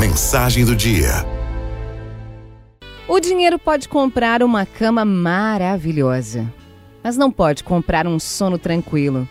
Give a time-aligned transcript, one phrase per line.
[0.00, 1.10] Mensagem do dia.
[3.06, 6.50] O dinheiro pode comprar uma cama maravilhosa,
[7.04, 9.28] mas não pode comprar um sono tranquilo.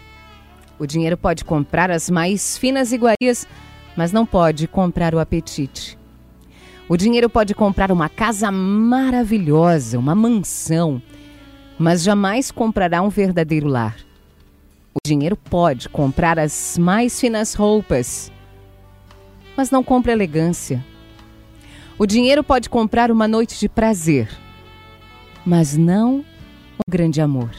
[0.77, 3.47] O dinheiro pode comprar as mais finas iguarias,
[3.97, 5.97] mas não pode comprar o apetite.
[6.88, 11.01] O dinheiro pode comprar uma casa maravilhosa, uma mansão,
[11.79, 13.95] mas jamais comprará um verdadeiro lar.
[14.93, 18.31] O dinheiro pode comprar as mais finas roupas,
[19.60, 20.82] mas não compra elegância.
[21.98, 24.30] O dinheiro pode comprar uma noite de prazer,
[25.45, 27.52] mas não um grande amor.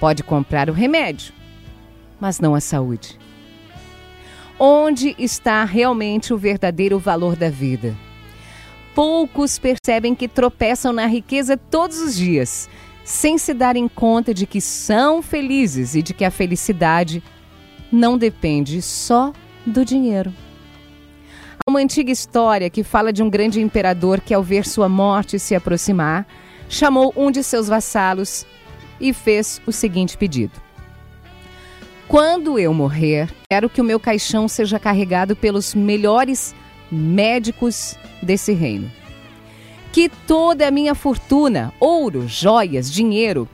[0.00, 1.34] Pode comprar o remédio,
[2.18, 3.18] mas não a saúde.
[4.58, 7.94] Onde está realmente o verdadeiro valor da vida?
[8.94, 12.66] Poucos percebem que tropeçam na riqueza todos os dias,
[13.04, 17.22] sem se darem conta de que são felizes e de que a felicidade
[17.92, 19.34] não depende só
[19.66, 20.32] do dinheiro.
[21.64, 25.38] Há uma antiga história que fala de um grande imperador que, ao ver sua morte
[25.38, 26.26] se aproximar,
[26.68, 28.44] chamou um de seus vassalos
[29.00, 30.60] e fez o seguinte pedido:
[32.08, 36.52] Quando eu morrer, quero que o meu caixão seja carregado pelos melhores
[36.90, 38.90] médicos desse reino.
[39.92, 43.48] Que toda a minha fortuna, ouro, joias, dinheiro,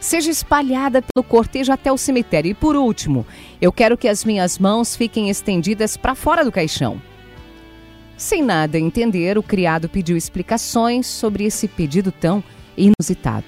[0.00, 2.52] seja espalhada pelo cortejo até o cemitério.
[2.52, 3.26] E por último,
[3.60, 7.02] eu quero que as minhas mãos fiquem estendidas para fora do caixão.
[8.16, 12.42] Sem nada entender, o criado pediu explicações sobre esse pedido tão
[12.76, 13.46] inusitado.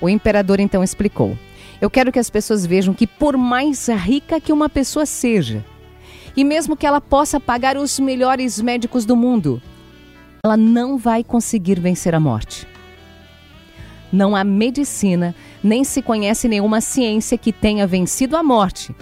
[0.00, 1.38] O imperador então explicou:
[1.80, 5.64] Eu quero que as pessoas vejam que, por mais rica que uma pessoa seja,
[6.36, 9.62] e mesmo que ela possa pagar os melhores médicos do mundo,
[10.44, 12.66] ela não vai conseguir vencer a morte.
[14.10, 18.94] Não há medicina, nem se conhece nenhuma ciência que tenha vencido a morte,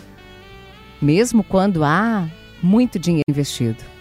[1.00, 2.28] mesmo quando há
[2.62, 3.95] muito dinheiro investido.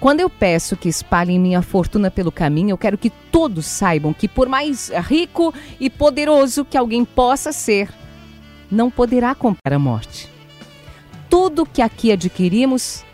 [0.00, 4.26] Quando eu peço que espalhem minha fortuna pelo caminho, eu quero que todos saibam que,
[4.26, 7.92] por mais rico e poderoso que alguém possa ser,
[8.70, 10.26] não poderá comprar a morte.
[11.28, 13.04] Tudo que aqui adquirimos,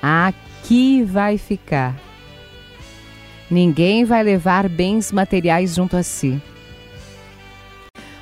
[0.00, 1.96] aqui vai ficar.
[3.50, 6.40] Ninguém vai levar bens materiais junto a si.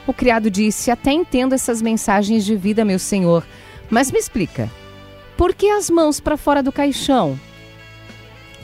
[0.06, 3.46] O criado disse: Até entendo essas mensagens de vida, meu senhor,
[3.90, 4.70] mas me explica,
[5.36, 7.38] por que as mãos para fora do caixão?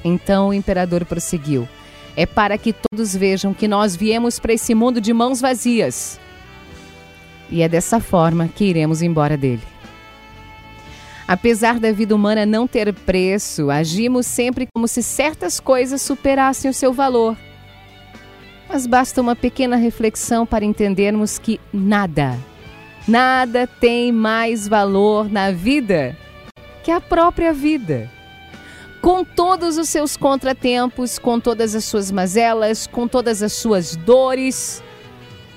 [0.05, 1.69] Então o imperador prosseguiu:
[2.17, 6.19] É para que todos vejam que nós viemos para esse mundo de mãos vazias.
[7.51, 9.63] E é dessa forma que iremos embora dele.
[11.27, 16.75] Apesar da vida humana não ter preço, agimos sempre como se certas coisas superassem o
[16.75, 17.37] seu valor.
[18.69, 22.39] Mas basta uma pequena reflexão para entendermos que nada,
[23.07, 26.17] nada tem mais valor na vida
[26.83, 28.11] que a própria vida
[29.01, 34.83] com todos os seus contratempos, com todas as suas mazelas, com todas as suas dores.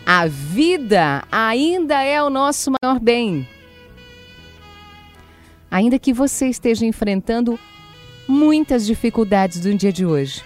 [0.06, 3.48] A vida ainda é o nosso maior bem.
[5.70, 7.60] Ainda que você esteja enfrentando
[8.28, 10.44] muitas dificuldades no dia de hoje,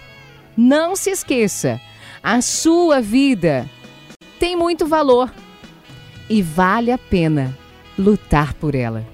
[0.56, 1.80] não se esqueça:
[2.22, 3.68] a sua vida
[4.38, 5.32] tem muito valor
[6.28, 7.56] e vale a pena
[7.98, 9.04] lutar por ela.